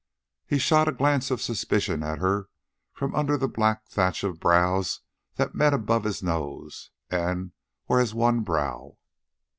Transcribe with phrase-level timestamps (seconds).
[0.47, 2.49] He shot a glance of suspicion at her
[2.91, 5.01] from under the black thatch of brows
[5.35, 7.51] that met above his nose and
[7.87, 8.97] were as one brow.